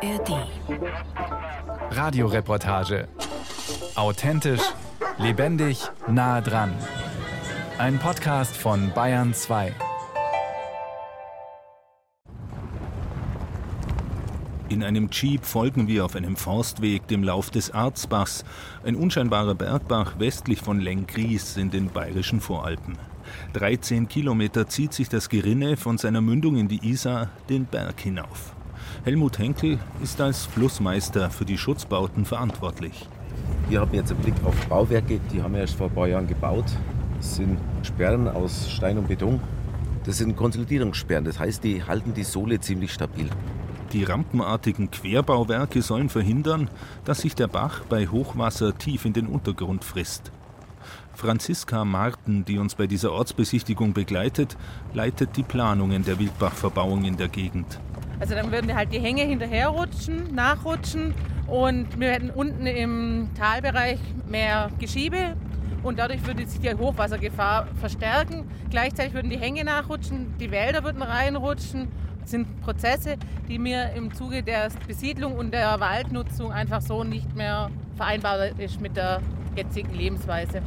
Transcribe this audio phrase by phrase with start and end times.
[0.00, 0.46] ARD.
[1.90, 3.08] Radioreportage.
[3.96, 4.60] Authentisch,
[5.18, 6.72] lebendig, nah dran.
[7.78, 9.74] Ein Podcast von Bayern 2.
[14.68, 18.44] In einem Jeep folgen wir auf einem Forstweg dem Lauf des Arzbachs,
[18.84, 22.96] ein unscheinbarer Bergbach westlich von Lenggries in den bayerischen Voralpen.
[23.54, 28.54] 13 Kilometer zieht sich das Gerinne von seiner Mündung in die Isar den Berg hinauf.
[29.08, 33.08] Helmut Henkel ist als Flussmeister für die Schutzbauten verantwortlich.
[33.70, 36.26] Wir haben jetzt einen Blick auf Bauwerke, die haben wir erst vor ein paar Jahren
[36.26, 36.66] gebaut.
[37.16, 39.40] Das sind Sperren aus Stein und Beton.
[40.04, 43.30] Das sind Konsolidierungssperren, das heißt, die halten die Sohle ziemlich stabil.
[43.94, 46.68] Die rampenartigen Querbauwerke sollen verhindern,
[47.06, 50.32] dass sich der Bach bei Hochwasser tief in den Untergrund frisst.
[51.14, 54.58] Franziska Marten, die uns bei dieser Ortsbesichtigung begleitet,
[54.92, 57.80] leitet die Planungen der Wildbachverbauung in der Gegend.
[58.20, 61.14] Also dann würden halt die Hänge hinterherrutschen, nachrutschen
[61.46, 63.98] und wir hätten unten im Talbereich
[64.28, 65.36] mehr Geschiebe
[65.82, 68.44] und dadurch würde sich die Hochwassergefahr verstärken.
[68.70, 71.88] Gleichzeitig würden die Hänge nachrutschen, die Wälder würden reinrutschen.
[72.20, 73.16] Das sind Prozesse,
[73.48, 78.80] die mir im Zuge der Besiedlung und der Waldnutzung einfach so nicht mehr vereinbar ist
[78.80, 79.22] mit der
[79.56, 80.60] jetzigen Lebensweise.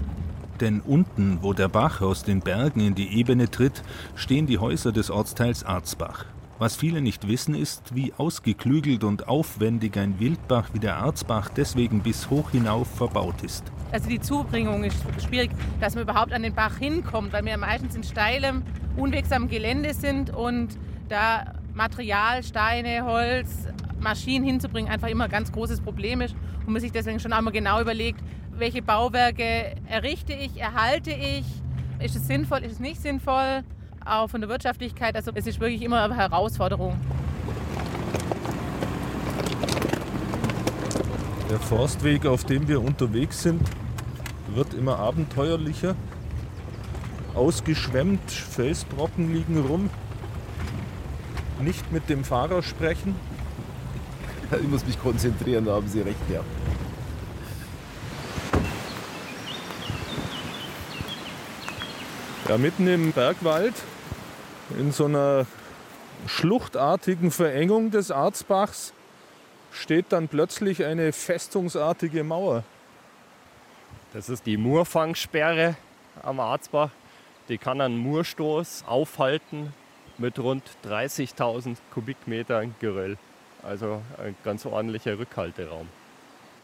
[0.60, 3.84] Denn unten, wo der Bach aus den Bergen in die Ebene tritt,
[4.16, 6.26] stehen die Häuser des Ortsteils Arzbach.
[6.62, 12.04] Was viele nicht wissen, ist, wie ausgeklügelt und aufwendig ein Wildbach wie der Arzbach deswegen
[12.04, 13.64] bis hoch hinauf verbaut ist.
[13.92, 17.96] Also die Zubringung ist schwierig, dass man überhaupt an den Bach hinkommt, weil wir meistens
[17.96, 18.62] in steilem,
[18.96, 20.78] unwegsamem Gelände sind und
[21.10, 23.66] da Material, Steine, Holz,
[24.00, 26.36] Maschinen hinzubringen einfach immer ein ganz großes Problem ist
[26.68, 28.20] und man sich deswegen schon einmal genau überlegt,
[28.52, 31.44] welche Bauwerke errichte ich, erhalte ich,
[31.98, 33.64] ist es sinnvoll, ist es nicht sinnvoll
[34.06, 35.16] auch von der Wirtschaftlichkeit.
[35.16, 37.00] Also es ist wirklich immer eine Herausforderung.
[41.50, 43.62] Der Forstweg, auf dem wir unterwegs sind,
[44.56, 45.96] wird immer abenteuerlicher.
[47.36, 49.90] Ausgeschwemmt, Felsbrocken liegen rum.
[51.62, 53.16] Nicht mit dem Fahrer sprechen.
[54.62, 56.42] Ich muss mich konzentrieren, da haben Sie recht, ja.
[62.50, 63.76] Ja, mitten im Bergwald,
[64.78, 65.46] in so einer
[66.26, 68.94] schluchtartigen Verengung des Arzbachs,
[69.72, 72.64] steht dann plötzlich eine festungsartige Mauer.
[74.14, 75.76] Das ist die Murfangsperre
[76.24, 76.90] am Arzbach.
[77.48, 79.72] Die kann einen Murstoß aufhalten
[80.18, 83.18] mit rund 30.000 Kubikmetern Geröll.
[83.62, 85.88] Also ein ganz ordentlicher Rückhalteraum.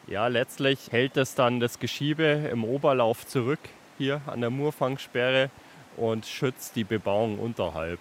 [0.07, 3.59] Ja, letztlich hält es dann das Geschiebe im Oberlauf zurück
[3.99, 5.49] hier an der Murfangsperre
[5.97, 7.99] und schützt die Bebauung unterhalb.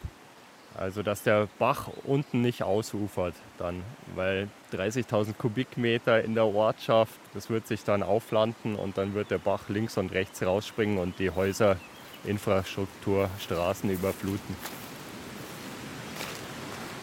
[0.77, 3.83] Also dass der Bach unten nicht ausufert dann,
[4.15, 9.39] weil 30.000 Kubikmeter in der Ortschaft, das wird sich dann auflanden und dann wird der
[9.39, 11.79] Bach links und rechts rausspringen und die Häuser,
[12.25, 14.55] Infrastruktur, Straßen überfluten.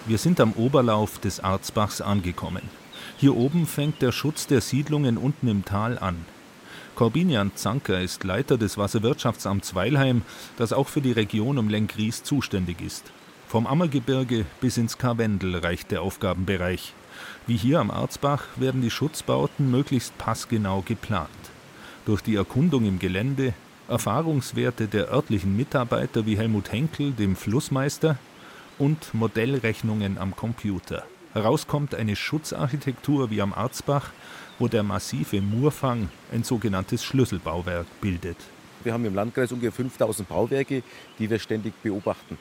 [0.05, 2.69] Wir sind am Oberlauf des Arzbachs angekommen.
[3.17, 6.25] Hier oben fängt der Schutz der Siedlungen unten im Tal an.
[6.95, 10.21] Corbinian Zanker ist Leiter des Wasserwirtschaftsamts Weilheim,
[10.57, 13.11] das auch für die Region um Lenggries zuständig ist.
[13.47, 16.93] Vom Ammergebirge bis ins Karwendel reicht der Aufgabenbereich.
[17.47, 21.29] Wie hier am Arzbach werden die Schutzbauten möglichst passgenau geplant.
[22.05, 23.53] Durch die Erkundung im Gelände,
[23.87, 28.17] Erfahrungswerte der örtlichen Mitarbeiter wie Helmut Henkel, dem Flussmeister,
[28.77, 31.05] und Modellrechnungen am Computer.
[31.33, 34.11] Herauskommt eine Schutzarchitektur wie am Arzbach,
[34.59, 38.38] wo der massive Murfang ein sogenanntes Schlüsselbauwerk bildet.
[38.84, 40.84] Wir haben im Landkreis ungefähr 5000 Bauwerke,
[41.18, 42.38] die wir ständig beobachten.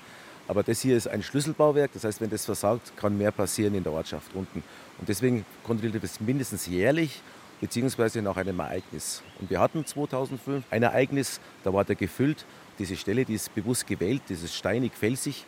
[0.49, 3.84] Aber das hier ist ein Schlüsselbauwerk, das heißt, wenn das versagt, kann mehr passieren in
[3.84, 4.62] der Ortschaft unten.
[4.99, 7.23] Und deswegen kontrolliert wir das mindestens jährlich
[7.61, 9.23] beziehungsweise nach einem Ereignis.
[9.41, 12.44] Und wir hatten 2005 ein Ereignis, da war der gefüllt.
[12.79, 15.44] Diese Stelle, die ist bewusst gewählt, das ist steinig, felsig.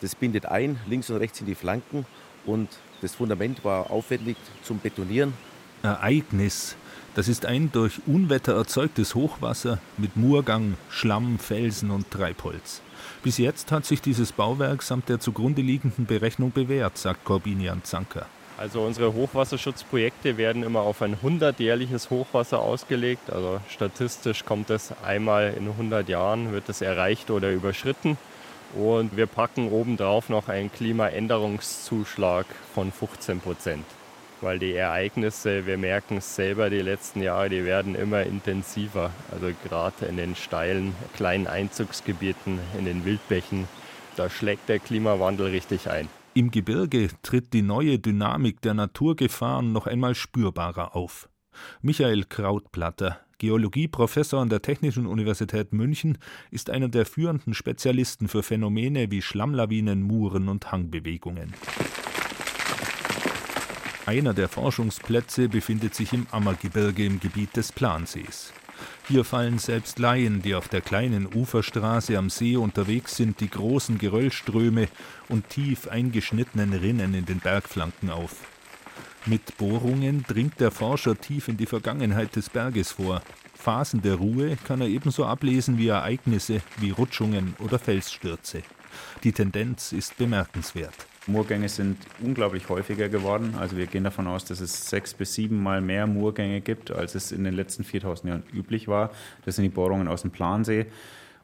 [0.00, 2.04] Das bindet ein, links und rechts in die Flanken.
[2.44, 2.68] Und
[3.00, 5.34] das Fundament war aufwendig zum Betonieren.
[5.82, 6.76] Ereignis.
[7.14, 12.80] Das ist ein durch Unwetter erzeugtes Hochwasser mit Murgang, Schlamm, Felsen und Treibholz.
[13.22, 18.26] Bis jetzt hat sich dieses Bauwerk samt der zugrunde liegenden Berechnung bewährt, sagt Corbinian Zanker.
[18.56, 23.30] Also unsere Hochwasserschutzprojekte werden immer auf ein 100-jährliches Hochwasser ausgelegt.
[23.30, 28.16] Also statistisch kommt es einmal in 100 Jahren, wird es erreicht oder überschritten.
[28.74, 33.84] Und wir packen obendrauf noch einen Klimaänderungszuschlag von 15 Prozent
[34.42, 39.10] weil die Ereignisse, wir merken es selber die letzten Jahre, die werden immer intensiver.
[39.30, 43.68] Also gerade in den steilen kleinen Einzugsgebieten, in den Wildbächen,
[44.16, 46.08] da schlägt der Klimawandel richtig ein.
[46.34, 51.28] Im Gebirge tritt die neue Dynamik der Naturgefahren noch einmal spürbarer auf.
[51.82, 56.16] Michael Krautplatter, Geologieprofessor an der Technischen Universität München,
[56.50, 61.52] ist einer der führenden Spezialisten für Phänomene wie Schlammlawinen, Muren und Hangbewegungen.
[64.04, 68.52] Einer der Forschungsplätze befindet sich im Ammergebirge im Gebiet des Plansees.
[69.06, 73.98] Hier fallen selbst Laien, die auf der kleinen Uferstraße am See unterwegs sind, die großen
[73.98, 74.88] Geröllströme
[75.28, 78.34] und tief eingeschnittenen Rinnen in den Bergflanken auf.
[79.24, 83.22] Mit Bohrungen dringt der Forscher tief in die Vergangenheit des Berges vor.
[83.54, 88.62] Phasen der Ruhe kann er ebenso ablesen wie Ereignisse wie Rutschungen oder Felsstürze.
[89.22, 91.06] Die Tendenz ist bemerkenswert.
[91.26, 93.54] Murgänge sind unglaublich häufiger geworden.
[93.58, 97.14] Also wir gehen davon aus, dass es sechs bis sieben Mal mehr Murgänge gibt, als
[97.14, 99.10] es in den letzten 4000 Jahren üblich war.
[99.44, 100.86] Das sind die Bohrungen aus dem Plansee.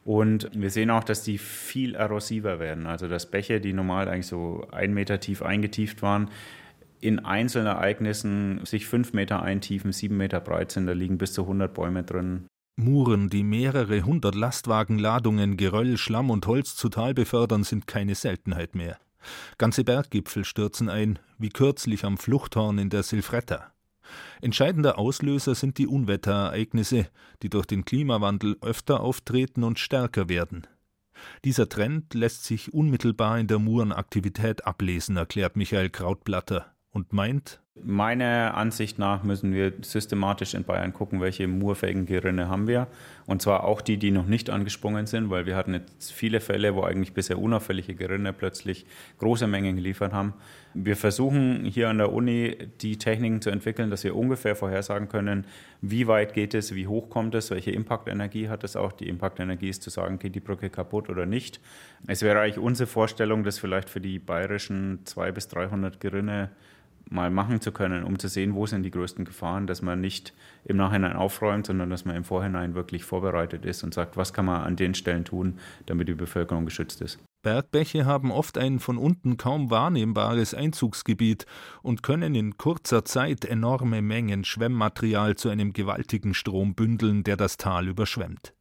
[0.04, 2.86] Und wir sehen auch, dass die viel erosiver werden.
[2.86, 6.30] Also dass Bäche, die normal eigentlich so ein Meter tief eingetieft waren,
[7.00, 10.86] in einzelnen Ereignissen sich fünf Meter eintiefen, sieben Meter breit sind.
[10.86, 12.46] Da liegen bis zu 100 Bäume drin.
[12.80, 18.75] Muren, die mehrere hundert Lastwagenladungen Geröll, Schlamm und Holz zu Tal befördern, sind keine Seltenheit
[18.75, 18.98] mehr.
[19.59, 23.73] Ganze Berggipfel stürzen ein, wie kürzlich am Fluchthorn in der Silfretta.
[24.41, 27.09] Entscheidender Auslöser sind die Unwetterereignisse,
[27.43, 30.67] die durch den Klimawandel öfter auftreten und stärker werden.
[31.44, 38.54] Dieser Trend lässt sich unmittelbar in der Murenaktivität ablesen, erklärt Michael Krautblatter und meint, Meiner
[38.56, 42.88] Ansicht nach müssen wir systematisch in Bayern gucken, welche murfähigen Gerinne haben wir.
[43.26, 46.75] Und zwar auch die, die noch nicht angesprungen sind, weil wir hatten jetzt viele Fälle,
[46.75, 48.86] wo eigentlich bisher unauffällige Gerinne plötzlich
[49.19, 50.34] große Mengen geliefert haben.
[50.75, 55.46] Wir versuchen hier an der Uni die Techniken zu entwickeln, dass wir ungefähr vorhersagen können,
[55.80, 58.92] wie weit geht es, wie hoch kommt es, welche Impactenergie hat es auch.
[58.92, 61.60] Die Impactenergie ist zu sagen, geht die Brücke kaputt oder nicht.
[62.06, 66.50] Es wäre eigentlich unsere Vorstellung, dass vielleicht für die bayerischen 200 bis 300 Gerinne
[67.10, 70.32] mal machen zu können, um zu sehen, wo sind die größten Gefahren, dass man nicht
[70.64, 74.46] im Nachhinein aufräumt, sondern dass man im Vorhinein wirklich vorbereitet ist und sagt, was kann
[74.46, 77.19] man an den Stellen tun, damit die Bevölkerung geschützt ist.
[77.43, 81.46] Bergbäche haben oft ein von unten kaum wahrnehmbares Einzugsgebiet
[81.82, 87.56] und können in kurzer Zeit enorme Mengen Schwemmmaterial zu einem gewaltigen Strom bündeln, der das
[87.56, 88.54] Tal überschwemmt.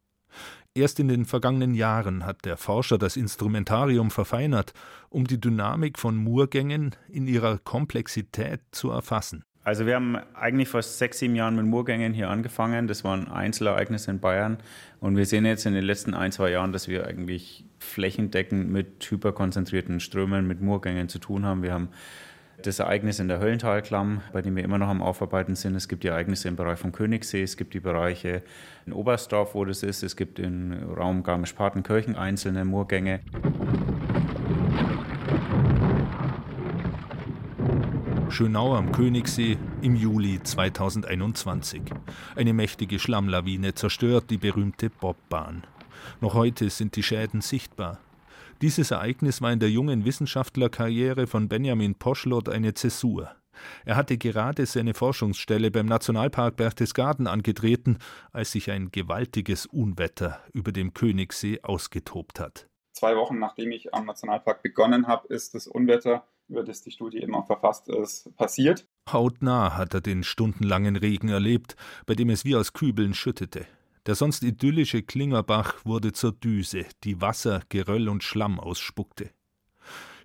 [0.78, 4.74] Erst in den vergangenen Jahren hat der Forscher das Instrumentarium verfeinert,
[5.08, 9.42] um die Dynamik von Murgängen in ihrer Komplexität zu erfassen.
[9.64, 12.86] Also wir haben eigentlich vor sechs, sieben Jahren mit Murgängen hier angefangen.
[12.86, 14.58] Das waren Einzelereignisse in Bayern.
[15.00, 19.04] Und wir sehen jetzt in den letzten ein, zwei Jahren, dass wir eigentlich flächendeckend mit
[19.10, 21.64] hyperkonzentrierten Strömen, mit Murgängen zu tun haben.
[21.64, 21.88] Wir haben
[22.62, 25.76] das Ereignis in der Höllentalklamm, bei dem wir immer noch am Aufarbeiten sind.
[25.76, 28.42] Es gibt die Ereignisse im Bereich vom Königssee, es gibt die Bereiche
[28.86, 33.20] in Oberstdorf, wo das ist, es gibt im Raum Garmisch-Partenkirchen einzelne Moorgänge.
[38.30, 41.82] Schönau am Königssee im Juli 2021.
[42.36, 45.62] Eine mächtige Schlammlawine zerstört die berühmte Bobbahn.
[46.20, 47.98] Noch heute sind die Schäden sichtbar.
[48.60, 53.30] Dieses Ereignis war in der jungen Wissenschaftlerkarriere von Benjamin Poschlot eine Zäsur.
[53.84, 57.98] Er hatte gerade seine Forschungsstelle beim Nationalpark Berchtesgaden angetreten,
[58.32, 62.66] als sich ein gewaltiges Unwetter über dem Königssee ausgetobt hat.
[62.92, 67.18] Zwei Wochen nachdem ich am Nationalpark begonnen habe, ist das Unwetter, über das die Studie
[67.18, 68.88] eben auch verfasst ist, passiert.
[69.08, 73.66] Hautnah hat er den stundenlangen Regen erlebt, bei dem es wie aus Kübeln schüttete.
[74.08, 79.28] Der sonst idyllische Klingerbach wurde zur Düse, die Wasser, Geröll und Schlamm ausspuckte.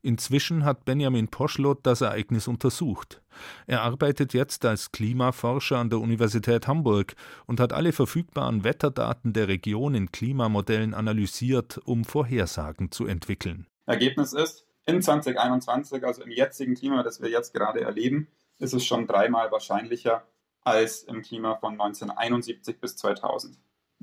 [0.01, 3.21] Inzwischen hat Benjamin Poschlot das Ereignis untersucht.
[3.67, 9.49] Er arbeitet jetzt als Klimaforscher an der Universität Hamburg und hat alle verfügbaren Wetterdaten der
[9.49, 13.67] Region in Klimamodellen analysiert, um Vorhersagen zu entwickeln.
[13.85, 18.85] Ergebnis ist, in 2021, also im jetzigen Klima, das wir jetzt gerade erleben, ist es
[18.85, 20.25] schon dreimal wahrscheinlicher
[20.61, 23.57] als im Klima von 1971 bis 2000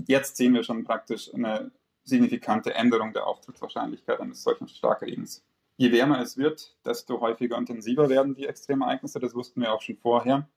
[0.06, 1.70] jetzt sehen wir schon praktisch eine
[2.04, 5.44] signifikante Änderung der Auftrittswahrscheinlichkeit eines solchen Starkregens.
[5.76, 9.18] Je wärmer es wird, desto häufiger und intensiver werden die Extremereignisse.
[9.18, 10.48] Das wussten wir auch schon vorher.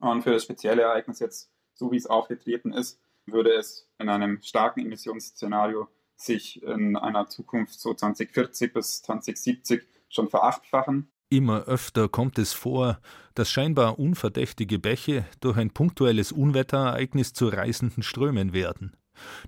[0.00, 4.40] Und für das spezielle Ereignis jetzt, so wie es aufgetreten ist, würde es in einem
[4.42, 11.10] starken Emissionsszenario sich in einer Zukunft so 2040 bis 2070 schon verachtfachen.
[11.30, 12.98] Immer öfter kommt es vor,
[13.34, 18.96] dass scheinbar unverdächtige Bäche durch ein punktuelles Unwetterereignis zu reißenden Strömen werden.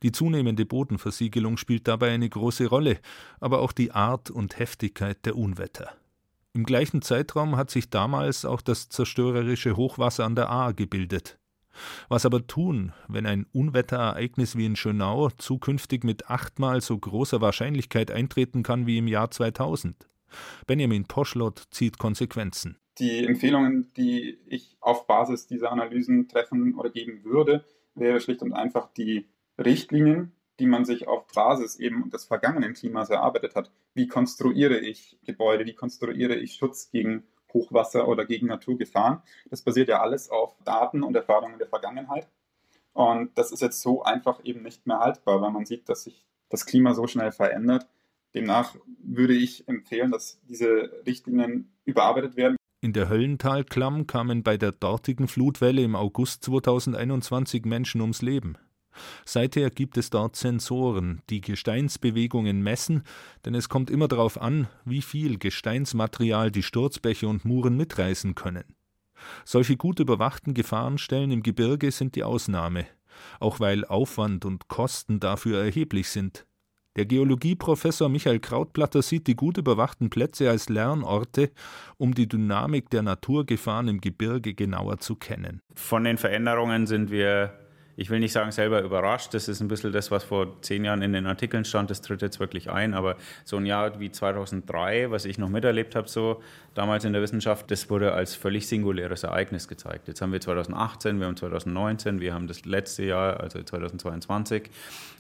[0.03, 2.99] Die zunehmende Bodenversiegelung spielt dabei eine große Rolle,
[3.41, 5.91] aber auch die Art und Heftigkeit der Unwetter.
[6.53, 11.39] Im gleichen Zeitraum hat sich damals auch das zerstörerische Hochwasser an der Ahr gebildet.
[12.09, 18.11] Was aber tun, wenn ein Unwetterereignis wie in Schönau zukünftig mit achtmal so großer Wahrscheinlichkeit
[18.11, 20.11] eintreten kann wie im Jahr 2000?
[20.67, 22.79] Benjamin Poschlot zieht Konsequenzen.
[22.99, 28.53] Die Empfehlungen, die ich auf Basis dieser Analysen treffen oder geben würde, wäre schlicht und
[28.53, 33.71] einfach die Richtlinien, die man sich auf Basis eben des vergangenen Klimas erarbeitet hat.
[33.95, 35.65] Wie konstruiere ich Gebäude?
[35.65, 39.23] Wie konstruiere ich Schutz gegen Hochwasser oder gegen Naturgefahren?
[39.49, 42.29] Das basiert ja alles auf Daten und Erfahrungen der Vergangenheit.
[42.93, 46.27] Und das ist jetzt so einfach eben nicht mehr haltbar, weil man sieht, dass sich
[46.51, 47.89] das Klima so schnell verändert.
[48.35, 52.57] Demnach würde ich empfehlen, dass diese Richtlinien überarbeitet werden.
[52.83, 58.57] In der Höllentalklamm kamen bei der dortigen Flutwelle im August 2021 Menschen ums Leben.
[59.25, 63.03] Seither gibt es dort Sensoren, die Gesteinsbewegungen messen,
[63.45, 68.65] denn es kommt immer darauf an, wie viel Gesteinsmaterial die Sturzbäche und Muren mitreißen können.
[69.45, 72.87] Solche gut überwachten Gefahrenstellen im Gebirge sind die Ausnahme,
[73.39, 76.47] auch weil Aufwand und Kosten dafür erheblich sind.
[76.97, 81.51] Der Geologieprofessor Michael Krautplatter sieht die gut überwachten Plätze als Lernorte,
[81.99, 85.61] um die Dynamik der Naturgefahren im Gebirge genauer zu kennen.
[85.75, 87.53] Von den Veränderungen sind wir
[88.01, 91.03] ich will nicht sagen selber überrascht, das ist ein bisschen das, was vor zehn Jahren
[91.03, 95.11] in den Artikeln stand, das tritt jetzt wirklich ein, aber so ein Jahr wie 2003,
[95.11, 96.41] was ich noch miterlebt habe, so
[96.73, 100.09] damals in der Wissenschaft, das wurde als völlig singuläres Ereignis gezeigt.
[100.09, 104.71] Jetzt haben wir 2018, wir haben 2019, wir haben das letzte Jahr, also 2022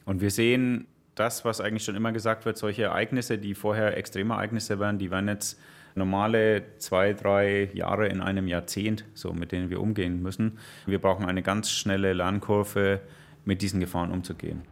[0.06, 0.86] und wir sehen
[1.20, 5.28] das, was eigentlich schon immer gesagt wird, solche Ereignisse, die vorher Extremereignisse waren, die werden
[5.28, 5.60] jetzt
[5.94, 10.58] normale zwei, drei Jahre in einem Jahrzehnt, so mit denen wir umgehen müssen.
[10.86, 13.00] Wir brauchen eine ganz schnelle Lernkurve,
[13.44, 14.62] mit diesen Gefahren umzugehen.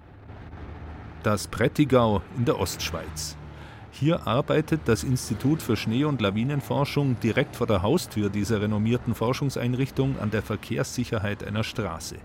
[1.23, 3.37] Das Prättigau in der Ostschweiz.
[3.91, 10.19] Hier arbeitet das Institut für Schnee- und Lawinenforschung direkt vor der Haustür dieser renommierten Forschungseinrichtung
[10.21, 12.17] an der Verkehrssicherheit einer Straße.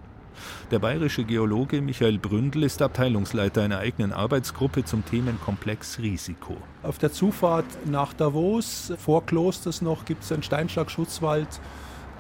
[0.72, 6.58] Der bayerische Geologe Michael Bründel ist Abteilungsleiter einer eigenen Arbeitsgruppe zum Themenkomplex Risiko.
[6.82, 11.48] Auf der Zufahrt nach Davos, vor Klosters noch, gibt es einen Steinschlagschutzwald.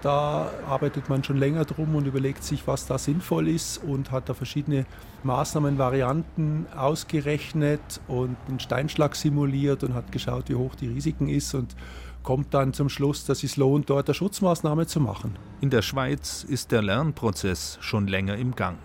[0.03, 4.27] Da arbeitet man schon länger drum und überlegt sich, was da sinnvoll ist und hat
[4.27, 4.85] da verschiedene
[5.23, 11.73] Maßnahmenvarianten ausgerechnet und einen Steinschlag simuliert und hat geschaut, wie hoch die Risiken ist und
[12.23, 15.37] kommt dann zum Schluss, dass es lohnt, dort eine Schutzmaßnahme zu machen.
[15.61, 18.77] In der Schweiz ist der Lernprozess schon länger im Gang.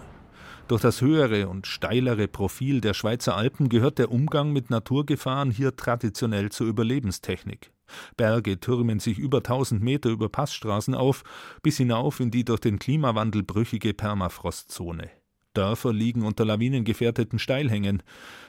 [0.66, 5.75] Durch das höhere und steilere Profil der Schweizer Alpen gehört der Umgang mit Naturgefahren hier
[5.76, 7.73] traditionell zur Überlebenstechnik.
[8.18, 11.23] Berge türmen sich über 1000 Meter über Passstraßen auf,
[11.62, 15.11] bis hinauf in die durch den Klimawandel brüchige Permafrostzone.
[15.54, 18.02] Dörfer liegen unter lawinengefährdeten Steilhängen.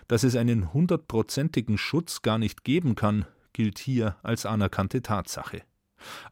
[0.08, 5.62] Dass es einen hundertprozentigen Schutz gar nicht geben kann, gilt hier als anerkannte Tatsache.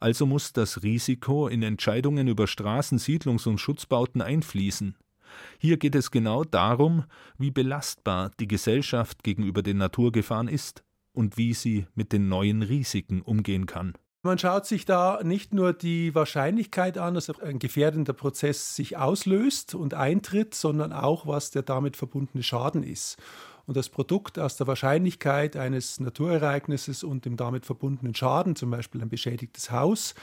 [0.00, 4.96] Also muss das Risiko in Entscheidungen über Straßen, Siedlungs- und Schutzbauten einfließen.
[5.58, 7.04] Hier geht es genau darum,
[7.36, 10.82] wie belastbar die Gesellschaft gegenüber den Naturgefahren ist
[11.12, 13.94] und wie sie mit den neuen Risiken umgehen kann.
[14.22, 19.74] Man schaut sich da nicht nur die Wahrscheinlichkeit an, dass ein gefährdender Prozess sich auslöst
[19.74, 23.16] und eintritt, sondern auch, was der damit verbundene Schaden ist
[23.68, 29.02] und das Produkt aus der Wahrscheinlichkeit eines Naturereignisses und dem damit verbundenen Schaden, zum Beispiel
[29.02, 30.14] ein beschädigtes Haus,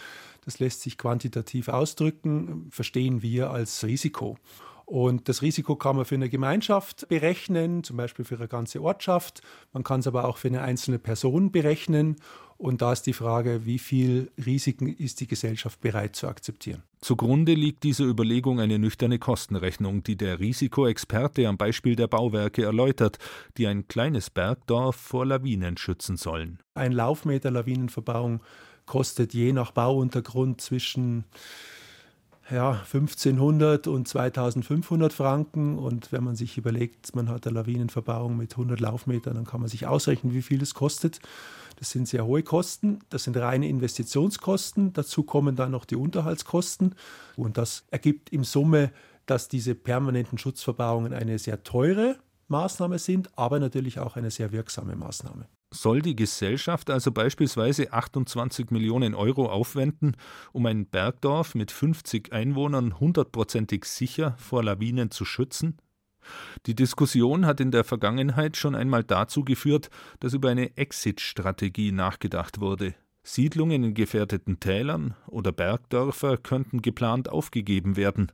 [0.46, 4.38] das lässt sich quantitativ ausdrücken, verstehen wir als Risiko.
[4.86, 9.42] Und das Risiko kann man für eine Gemeinschaft berechnen, zum Beispiel für eine ganze Ortschaft.
[9.74, 12.16] Man kann es aber auch für eine einzelne Person berechnen.
[12.58, 16.84] Und da ist die Frage, wie viel Risiken ist die Gesellschaft bereit zu akzeptieren?
[17.02, 23.20] Zugrunde liegt dieser Überlegung eine nüchterne Kostenrechnung, die der Risikoexperte am Beispiel der Bauwerke erläutert,
[23.58, 26.60] die ein kleines Bergdorf vor Lawinen schützen sollen.
[26.74, 28.42] Ein Laufmeter Lawinenverbauung
[28.86, 31.26] kostet je nach Bauuntergrund zwischen
[32.52, 35.78] ja, 1500 und 2500 Franken.
[35.78, 39.70] Und wenn man sich überlegt, man hat eine Lawinenverbauung mit 100 Laufmetern, dann kann man
[39.70, 41.20] sich ausrechnen, wie viel es kostet.
[41.78, 43.00] Das sind sehr hohe Kosten.
[43.10, 44.94] Das sind reine Investitionskosten.
[44.94, 46.96] Dazu kommen dann noch die Unterhaltskosten.
[47.36, 48.92] Und das ergibt im Summe,
[49.26, 54.96] dass diese permanenten Schutzverbauungen eine sehr teure Maßnahme sind, aber natürlich auch eine sehr wirksame
[54.96, 55.48] Maßnahme.
[55.76, 60.16] Soll die Gesellschaft also beispielsweise 28 Millionen Euro aufwenden,
[60.54, 65.78] um ein Bergdorf mit 50 Einwohnern hundertprozentig sicher vor Lawinen zu schützen?
[66.66, 69.90] Die Diskussion hat in der Vergangenheit schon einmal dazu geführt,
[70.22, 72.96] dass über eine Exit-Strategie nachgedacht wurde.
[73.22, 78.32] Siedlungen in gefährdeten Tälern oder Bergdörfer könnten geplant aufgegeben werden.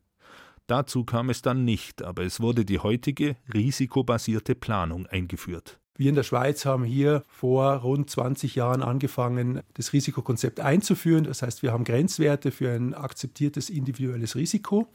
[0.67, 5.80] Dazu kam es dann nicht, aber es wurde die heutige risikobasierte Planung eingeführt.
[5.97, 11.25] Wir in der Schweiz haben hier vor rund 20 Jahren angefangen, das Risikokonzept einzuführen.
[11.25, 14.87] Das heißt, wir haben Grenzwerte für ein akzeptiertes individuelles Risiko.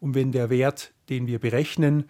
[0.00, 2.04] Und wenn der Wert, den wir berechnen,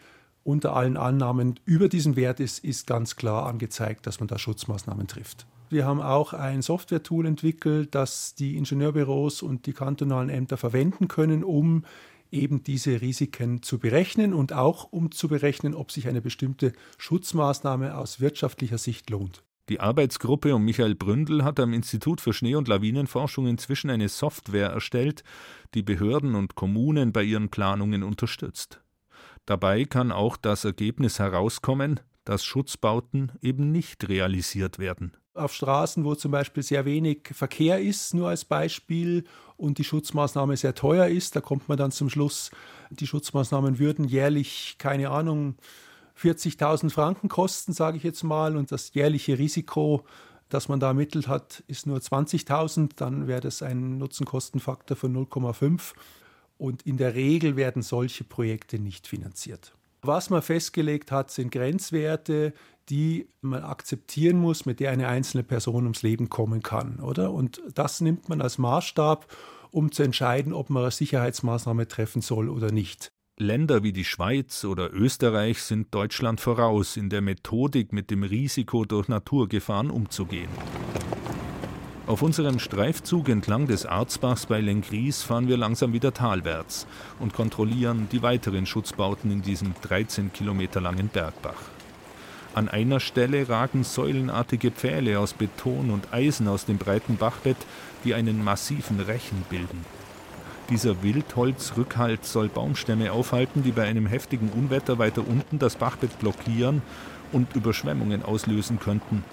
[0.44, 5.06] unter allen Annahmen über diesen Wert ist, ist ganz klar angezeigt, dass man da Schutzmaßnahmen
[5.06, 5.46] trifft.
[5.70, 11.42] Wir haben auch ein Software-Tool entwickelt, das die Ingenieurbüros und die kantonalen Ämter verwenden können,
[11.42, 11.84] um
[12.34, 17.96] eben diese Risiken zu berechnen und auch um zu berechnen, ob sich eine bestimmte Schutzmaßnahme
[17.96, 19.42] aus wirtschaftlicher Sicht lohnt.
[19.70, 24.68] Die Arbeitsgruppe um Michael Bründel hat am Institut für Schnee- und Lawinenforschung inzwischen eine Software
[24.68, 25.24] erstellt,
[25.72, 28.82] die Behörden und Kommunen bei ihren Planungen unterstützt.
[29.46, 35.12] Dabei kann auch das Ergebnis herauskommen, dass Schutzbauten eben nicht realisiert werden.
[35.34, 39.24] Auf Straßen, wo zum Beispiel sehr wenig Verkehr ist, nur als Beispiel,
[39.56, 42.50] und die Schutzmaßnahme sehr teuer ist, da kommt man dann zum Schluss,
[42.90, 45.56] die Schutzmaßnahmen würden jährlich, keine Ahnung,
[46.20, 50.04] 40.000 Franken kosten, sage ich jetzt mal, und das jährliche Risiko,
[50.48, 55.94] das man da ermittelt hat, ist nur 20.000, dann wäre das ein Nutzenkostenfaktor von 0,5.
[56.56, 59.74] Und in der Regel werden solche Projekte nicht finanziert.
[60.06, 62.52] Was man festgelegt hat, sind Grenzwerte,
[62.90, 67.32] die man akzeptieren muss, mit der eine einzelne Person ums Leben kommen kann, oder?
[67.32, 69.26] Und das nimmt man als Maßstab,
[69.70, 73.08] um zu entscheiden, ob man eine Sicherheitsmaßnahme treffen soll oder nicht.
[73.38, 78.84] Länder wie die Schweiz oder Österreich sind Deutschland voraus in der Methodik, mit dem Risiko
[78.84, 80.50] durch Naturgefahren umzugehen.
[82.06, 86.86] Auf unserem Streifzug entlang des Arzbachs bei Lengries fahren wir langsam wieder talwärts
[87.18, 91.62] und kontrollieren die weiteren Schutzbauten in diesem 13 Kilometer langen Bergbach.
[92.54, 97.56] An einer Stelle ragen säulenartige Pfähle aus Beton und Eisen aus dem breiten Bachbett,
[98.04, 99.86] die einen massiven Rechen bilden.
[100.68, 106.82] Dieser Wildholzrückhalt soll Baumstämme aufhalten, die bei einem heftigen Unwetter weiter unten das Bachbett blockieren
[107.32, 109.24] und Überschwemmungen auslösen könnten.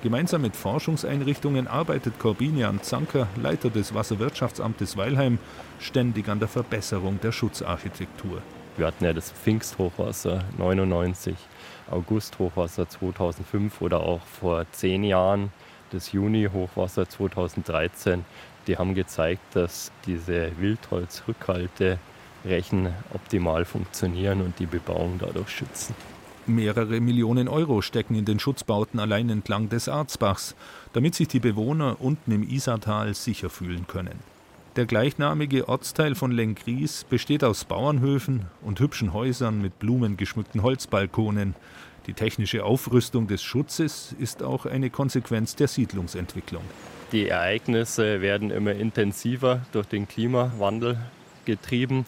[0.00, 5.40] Gemeinsam mit Forschungseinrichtungen arbeitet Corbinian Zanker, Leiter des Wasserwirtschaftsamtes Weilheim,
[5.80, 8.40] ständig an der Verbesserung der Schutzarchitektur.
[8.76, 11.34] Wir hatten ja das Pfingsthochwasser 99,
[11.90, 15.50] August-Hochwasser 2005 oder auch vor zehn Jahren
[15.90, 18.24] das Juni-Hochwasser 2013.
[18.68, 21.98] Die haben gezeigt, dass diese Wildholzrückhalte
[22.44, 25.96] Rechen optimal funktionieren und die Bebauung dadurch schützen.
[26.48, 30.54] Mehrere Millionen Euro stecken in den Schutzbauten allein entlang des Arzbachs,
[30.92, 34.18] damit sich die Bewohner unten im Isartal sicher fühlen können.
[34.76, 41.54] Der gleichnamige Ortsteil von Lengries besteht aus Bauernhöfen und hübschen Häusern mit blumengeschmückten Holzbalkonen.
[42.06, 46.62] Die technische Aufrüstung des Schutzes ist auch eine Konsequenz der Siedlungsentwicklung.
[47.12, 50.98] Die Ereignisse werden immer intensiver durch den Klimawandel
[51.44, 52.06] getrieben.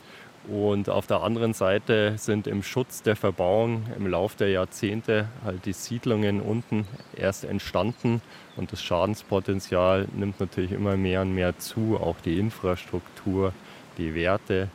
[0.49, 5.67] Und auf der anderen Seite sind im Schutz der Verbauung im Laufe der Jahrzehnte halt
[5.67, 8.23] die Siedlungen unten erst entstanden
[8.57, 13.53] und das Schadenspotenzial nimmt natürlich immer mehr und mehr zu, auch die Infrastruktur,
[13.99, 14.69] die Werte.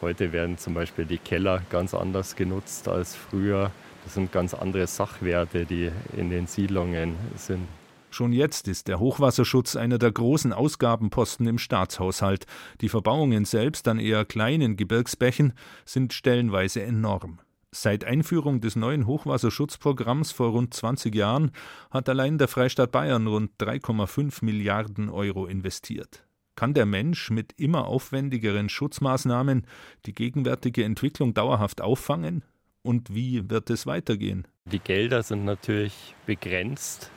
[0.00, 3.72] Heute werden zum Beispiel die Keller ganz anders genutzt als früher.
[4.04, 7.66] Das sind ganz andere Sachwerte, die in den Siedlungen sind.
[8.10, 12.46] Schon jetzt ist der Hochwasserschutz einer der großen Ausgabenposten im Staatshaushalt.
[12.80, 15.52] Die Verbauungen selbst an eher kleinen Gebirgsbächen
[15.84, 17.40] sind stellenweise enorm.
[17.70, 21.50] Seit Einführung des neuen Hochwasserschutzprogramms vor rund 20 Jahren
[21.90, 26.24] hat allein der Freistaat Bayern rund 3,5 Milliarden Euro investiert.
[26.56, 29.66] Kann der Mensch mit immer aufwendigeren Schutzmaßnahmen
[30.06, 32.42] die gegenwärtige Entwicklung dauerhaft auffangen?
[32.82, 34.48] Und wie wird es weitergehen?
[34.64, 37.12] Die Gelder sind natürlich begrenzt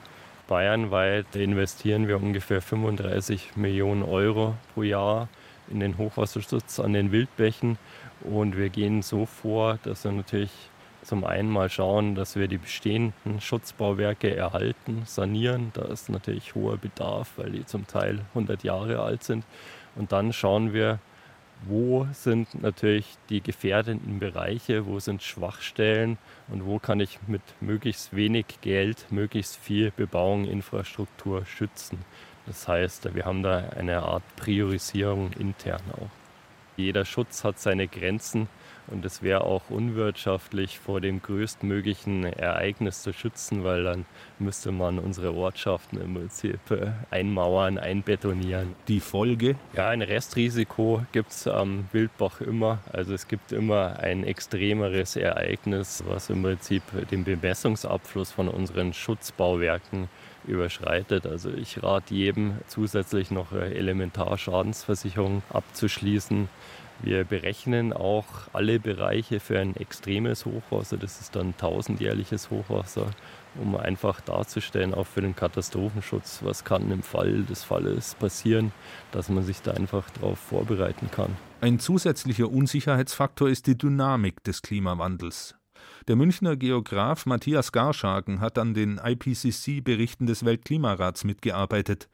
[0.52, 5.28] bayernweit investieren wir ungefähr 35 Millionen Euro pro Jahr
[5.70, 7.78] in den Hochwasserschutz an den Wildbächen.
[8.20, 10.50] Und wir gehen so vor, dass wir natürlich
[11.04, 15.70] zum einen mal schauen, dass wir die bestehenden Schutzbauwerke erhalten, sanieren.
[15.72, 19.46] Da ist natürlich hoher Bedarf, weil die zum Teil 100 Jahre alt sind.
[19.96, 20.98] Und dann schauen wir,
[21.66, 28.14] wo sind natürlich die gefährdenden Bereiche, wo sind Schwachstellen und wo kann ich mit möglichst
[28.14, 31.98] wenig Geld möglichst viel Bebauung, Infrastruktur schützen.
[32.46, 36.10] Das heißt, wir haben da eine Art Priorisierung intern auch.
[36.76, 38.48] Jeder Schutz hat seine Grenzen
[38.88, 44.04] und es wäre auch unwirtschaftlich, vor dem größtmöglichen Ereignis zu schützen, weil dann
[44.38, 48.74] müsste man unsere Ortschaften im Prinzip äh, einmauern, einbetonieren.
[48.88, 49.56] Die Folge?
[49.74, 52.80] Ja, ein Restrisiko gibt es am Wildbach immer.
[52.92, 60.08] Also es gibt immer ein extremeres Ereignis, was im Prinzip den Bemessungsabfluss von unseren Schutzbauwerken
[60.46, 61.26] überschreitet.
[61.26, 66.48] Also ich rate jedem zusätzlich noch eine Elementarschadensversicherung abzuschließen.
[67.02, 70.96] Wir berechnen auch alle Bereiche für ein extremes Hochwasser.
[70.96, 73.10] Das ist dann tausendjährliches Hochwasser,
[73.60, 78.70] um einfach darzustellen, auch für den Katastrophenschutz, was kann im Fall des Falles passieren,
[79.10, 81.36] dass man sich da einfach darauf vorbereiten kann.
[81.60, 85.56] Ein zusätzlicher Unsicherheitsfaktor ist die Dynamik des Klimawandels.
[86.08, 92.08] Der Münchner Geograf Matthias Garschagen hat an den IPCC-Berichten des Weltklimarats mitgearbeitet.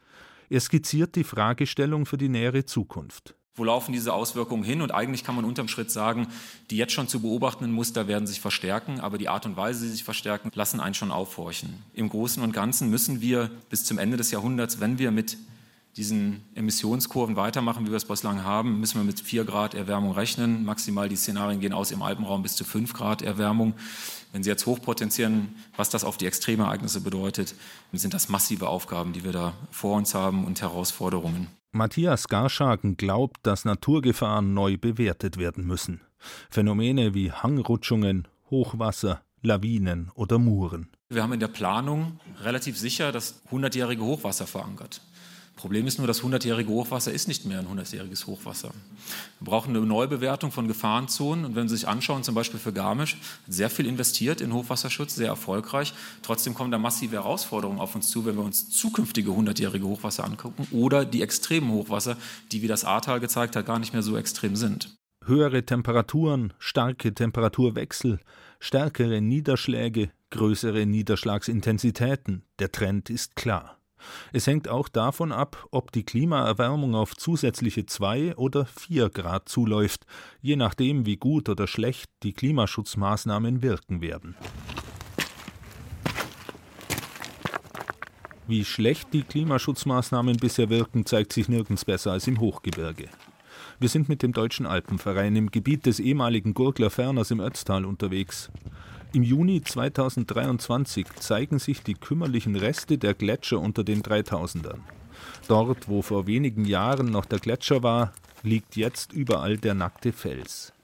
[0.50, 3.35] Er skizziert die Fragestellung für die nähere Zukunft.
[3.59, 4.83] Wo laufen diese Auswirkungen hin?
[4.83, 6.28] Und eigentlich kann man unterm Schritt sagen,
[6.70, 9.87] die jetzt schon zu beobachtenden Muster werden sich verstärken, aber die Art und Weise, wie
[9.87, 11.83] sie sich verstärken, lassen einen schon aufhorchen.
[11.92, 15.37] Im Großen und Ganzen müssen wir bis zum Ende des Jahrhunderts, wenn wir mit
[15.98, 20.64] diesen Emissionskurven weitermachen, wie wir es bislang haben, müssen wir mit 4 Grad Erwärmung rechnen.
[20.64, 23.74] Maximal die Szenarien gehen aus im Alpenraum bis zu 5 Grad Erwärmung.
[24.32, 27.54] Wenn Sie jetzt hochpotenzieren, was das auf die Extremereignisse bedeutet,
[27.92, 31.48] sind das massive Aufgaben, die wir da vor uns haben und Herausforderungen.
[31.72, 36.00] Matthias Garschagen glaubt, dass Naturgefahren neu bewertet werden müssen.
[36.48, 40.88] Phänomene wie Hangrutschungen, Hochwasser, Lawinen oder Muren.
[41.11, 45.00] Wir haben in der Planung relativ sicher das hundertjährige Hochwasser verankert.
[45.59, 48.71] Problem ist nur, das 100-jährige Hochwasser ist nicht mehr ein 100-jähriges Hochwasser.
[49.40, 51.44] Wir brauchen eine Neubewertung von Gefahrenzonen.
[51.44, 53.16] Und wenn Sie sich anschauen, zum Beispiel für Garmisch,
[53.49, 55.94] sehr viel investiert in Hochwasserschutz, sehr erfolgreich.
[56.23, 60.68] Trotzdem kommen da massive Herausforderungen auf uns zu, wenn wir uns zukünftige 100-jährige Hochwasser angucken
[60.71, 62.16] oder die extremen Hochwasser,
[62.53, 64.97] die, wie das Ahrtal gezeigt hat, gar nicht mehr so extrem sind.
[65.25, 68.21] Höhere Temperaturen, starke Temperaturwechsel,
[68.61, 72.44] stärkere Niederschläge, größere Niederschlagsintensitäten.
[72.61, 73.78] Der Trend ist klar.
[74.32, 80.06] Es hängt auch davon ab, ob die Klimaerwärmung auf zusätzliche zwei oder vier Grad zuläuft,
[80.40, 84.37] je nachdem, wie gut oder schlecht die Klimaschutzmaßnahmen wirken werden.
[88.46, 93.08] Wie schlecht die Klimaschutzmaßnahmen bisher wirken, zeigt sich nirgends besser als im Hochgebirge.
[93.78, 98.50] Wir sind mit dem Deutschen Alpenverein im Gebiet des ehemaligen Gurgler Ferners im Ötztal unterwegs.
[99.14, 104.81] Im Juni 2023 zeigen sich die kümmerlichen Reste der Gletscher unter den 3000ern.
[105.49, 110.75] Dort, wo vor wenigen Jahren noch der Gletscher war, liegt jetzt überall der nackte Fels.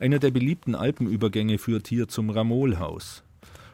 [0.00, 3.22] Einer der beliebten Alpenübergänge führt hier zum Ramolhaus.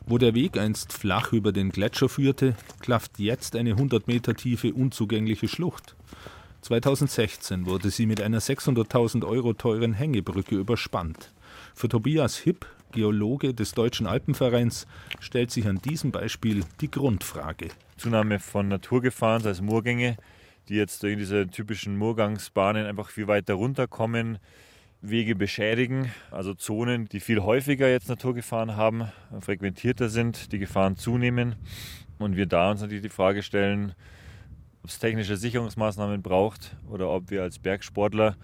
[0.04, 4.74] Wo der Weg einst flach über den Gletscher führte, klafft jetzt eine 100 Meter tiefe
[4.74, 5.94] unzugängliche Schlucht.
[6.62, 11.32] 2016 wurde sie mit einer 600.000 Euro teuren Hängebrücke überspannt.
[11.74, 14.86] Für Tobias Hipp, Geologe des Deutschen Alpenvereins,
[15.18, 17.68] stellt sich an diesem Beispiel die Grundfrage.
[17.96, 20.16] Zunahme von Naturgefahren, sei es Moorgänge,
[20.68, 24.38] die jetzt in diese typischen Moorgangsbahnen einfach viel weiter runterkommen,
[25.00, 31.56] Wege beschädigen, also Zonen, die viel häufiger jetzt Naturgefahren haben, frequentierter sind, die Gefahren zunehmen.
[32.18, 33.94] Und wir da uns natürlich die Frage stellen,
[34.82, 38.36] ob es technische Sicherungsmaßnahmen braucht oder ob wir als Bergsportler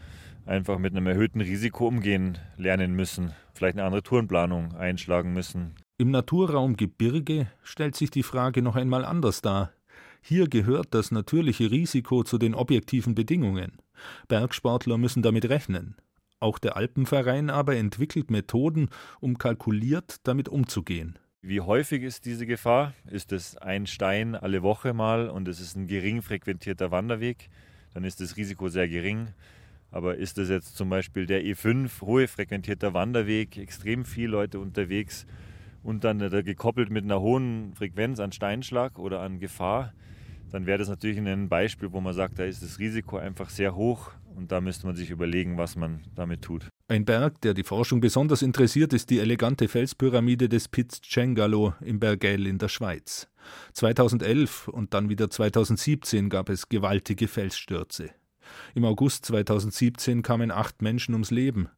[0.48, 5.74] einfach mit einem erhöhten Risiko umgehen lernen müssen, vielleicht eine andere Tourenplanung einschlagen müssen.
[5.98, 9.72] Im Naturraum Gebirge stellt sich die Frage noch einmal anders dar.
[10.20, 13.72] Hier gehört das natürliche Risiko zu den objektiven Bedingungen.
[14.28, 15.96] Bergsportler müssen damit rechnen.
[16.40, 21.18] Auch der Alpenverein aber entwickelt Methoden, um kalkuliert damit umzugehen.
[21.40, 22.94] Wie häufig ist diese Gefahr?
[23.11, 27.48] Ist es ein Stein alle Woche mal und es ist ein gering frequentierter Wanderweg?
[27.94, 29.28] Dann ist das Risiko sehr gering.
[29.90, 35.27] Aber ist es jetzt zum Beispiel der E5, hohe frequentierter Wanderweg, extrem viele Leute unterwegs
[35.83, 39.92] und dann gekoppelt mit einer hohen Frequenz an Steinschlag oder an Gefahr,
[40.51, 43.74] dann wäre das natürlich ein Beispiel, wo man sagt, da ist das Risiko einfach sehr
[43.74, 46.68] hoch und da müsste man sich überlegen, was man damit tut.
[46.88, 52.01] Ein Berg, der die Forschung besonders interessiert, ist die elegante Felspyramide des Piz Cengalo im
[52.01, 53.29] Bergell in der Schweiz.
[53.74, 58.11] 2011 und dann wieder 2017 gab es gewaltige Felsstürze.
[58.74, 61.68] Im August 2017 kamen acht Menschen ums Leben.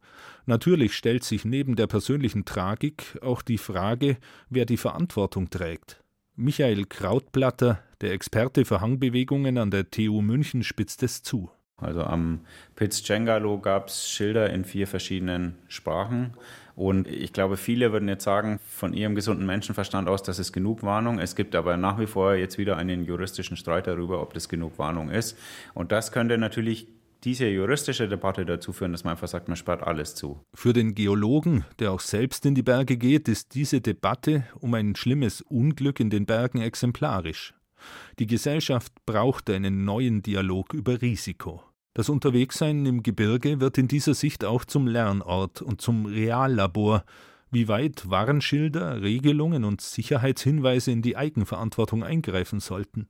[0.47, 4.17] Natürlich stellt sich neben der persönlichen Tragik auch die Frage,
[4.49, 6.03] wer die Verantwortung trägt.
[6.37, 11.51] Michael Krautplatter, der Experte für Hangbewegungen an der TU München, spitzt es zu.
[11.77, 12.41] Also am
[12.77, 16.35] Piz Cengalo gab es Schilder in vier verschiedenen Sprachen.
[16.81, 20.83] Und ich glaube, viele würden jetzt sagen, von ihrem gesunden Menschenverstand aus, das ist genug
[20.83, 21.19] Warnung.
[21.19, 24.79] Es gibt aber nach wie vor jetzt wieder einen juristischen Streit darüber, ob das genug
[24.79, 25.37] Warnung ist.
[25.75, 26.89] Und das könnte natürlich
[27.23, 30.41] diese juristische Debatte dazu führen, dass man einfach sagt, man sperrt alles zu.
[30.55, 34.97] Für den Geologen, der auch selbst in die Berge geht, ist diese Debatte um ein
[34.97, 37.53] schlimmes Unglück in den Bergen exemplarisch.
[38.19, 41.63] Die Gesellschaft braucht einen neuen Dialog über Risiko.
[41.93, 47.05] Das Unterwegssein im Gebirge wird in dieser Sicht auch zum Lernort und zum Reallabor,
[47.51, 53.09] wie weit Warnschilder, Regelungen und Sicherheitshinweise in die Eigenverantwortung eingreifen sollten.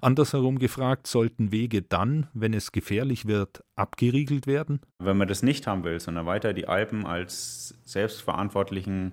[0.00, 4.80] Andersherum gefragt, sollten Wege dann, wenn es gefährlich wird, abgeriegelt werden?
[4.98, 9.12] Wenn man das nicht haben will, sondern weiter die Alpen als selbstverantwortlichen,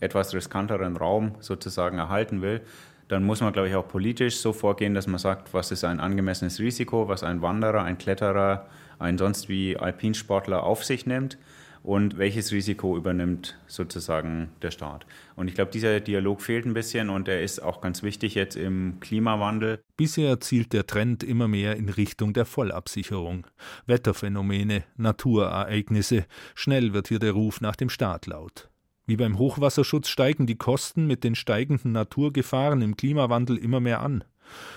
[0.00, 2.62] etwas riskanteren Raum sozusagen erhalten will,
[3.08, 6.00] dann muss man, glaube ich, auch politisch so vorgehen, dass man sagt, was ist ein
[6.00, 8.66] angemessenes Risiko, was ein Wanderer, ein Kletterer,
[8.98, 11.38] ein sonst wie Alpinsportler auf sich nimmt
[11.82, 15.06] und welches Risiko übernimmt sozusagen der Staat.
[15.36, 18.56] Und ich glaube, dieser Dialog fehlt ein bisschen und er ist auch ganz wichtig jetzt
[18.56, 19.80] im Klimawandel.
[19.96, 23.46] Bisher zielt der Trend immer mehr in Richtung der Vollabsicherung.
[23.86, 28.68] Wetterphänomene, Naturereignisse, schnell wird hier der Ruf nach dem Staat laut.
[29.08, 34.22] Wie beim Hochwasserschutz steigen die Kosten mit den steigenden Naturgefahren im Klimawandel immer mehr an.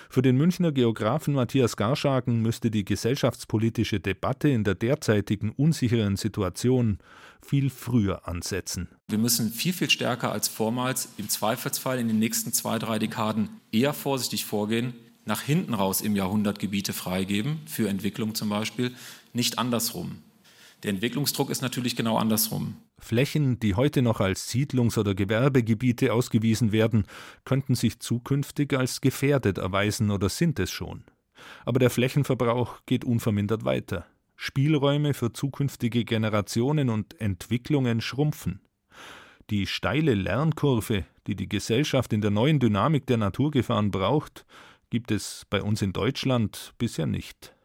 [0.09, 6.99] Für den Münchner Geografen Matthias Garschagen müsste die gesellschaftspolitische Debatte in der derzeitigen unsicheren Situation
[7.45, 8.87] viel früher ansetzen.
[9.09, 13.49] Wir müssen viel, viel stärker als vormals im Zweifelsfall in den nächsten zwei, drei Dekaden
[13.73, 14.93] eher vorsichtig vorgehen,
[15.25, 18.93] nach hinten raus im Jahrhundert Gebiete freigeben, für Entwicklung zum Beispiel,
[19.33, 20.19] nicht andersrum.
[20.83, 22.77] Der Entwicklungsdruck ist natürlich genau andersrum.
[23.01, 27.05] Flächen, die heute noch als Siedlungs- oder Gewerbegebiete ausgewiesen werden,
[27.43, 31.03] könnten sich zukünftig als gefährdet erweisen oder sind es schon.
[31.65, 34.05] Aber der Flächenverbrauch geht unvermindert weiter.
[34.35, 38.61] Spielräume für zukünftige Generationen und Entwicklungen schrumpfen.
[39.49, 44.45] Die steile Lernkurve, die die Gesellschaft in der neuen Dynamik der Naturgefahren braucht,
[44.89, 47.55] gibt es bei uns in Deutschland bisher nicht.